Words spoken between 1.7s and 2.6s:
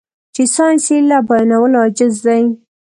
عاجز دی.